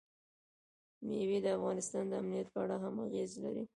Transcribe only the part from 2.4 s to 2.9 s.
په اړه